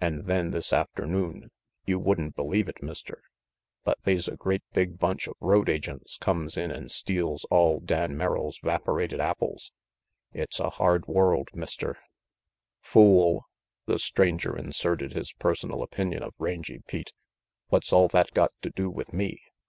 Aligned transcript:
An' 0.00 0.22
then 0.24 0.50
this 0.50 0.72
afternoon, 0.72 1.52
you 1.86 2.00
wouldn' 2.00 2.30
believe 2.30 2.68
it, 2.68 2.82
Mister, 2.82 3.22
but 3.84 3.96
they's 4.02 4.26
a 4.26 4.36
great 4.36 4.64
big 4.72 4.98
bunch 4.98 5.28
of 5.28 5.36
road 5.38 5.68
agents 5.68 6.18
comes 6.18 6.56
in 6.56 6.72
an' 6.72 6.88
steals 6.88 7.44
all 7.44 7.78
Dan 7.78 8.16
Merrill's 8.16 8.58
'vaporated 8.58 9.20
apples. 9.20 9.70
It's 10.32 10.58
a 10.58 10.70
hard 10.70 11.06
world, 11.06 11.50
Mister 11.54 11.96
"Fool," 12.80 13.44
the 13.86 14.00
stranger 14.00 14.56
inserted 14.58 15.12
his 15.12 15.32
personal 15.32 15.82
opinion 15.84 16.24
of 16.24 16.34
Rangy 16.40 16.80
Pete. 16.88 17.12
"What's 17.68 17.92
all 17.92 18.08
that 18.08 18.32
got 18.32 18.50
to 18.62 18.70
do 18.70 18.90
with 18.90 19.12
me? 19.12 19.40